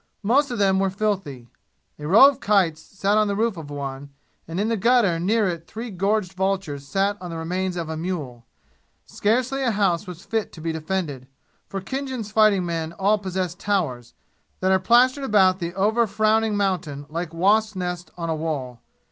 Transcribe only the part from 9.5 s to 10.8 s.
a house was fit to be